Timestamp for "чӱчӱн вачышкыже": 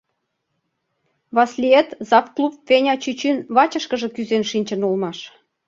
3.03-4.07